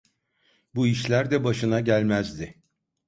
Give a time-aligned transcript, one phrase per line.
[0.75, 2.61] Bu işler de başına gelmezdi.